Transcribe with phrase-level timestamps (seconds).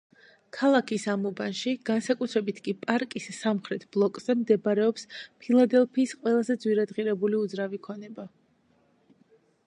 [0.57, 5.05] ქალაქის ამ უბანში, განსაკუთრებით კი პარკის სამხრეთ ბლოკზე მდებარეობს
[5.43, 8.27] ფილადელფიის ყველაზე ძვირადღირებული უძრავი ქონება.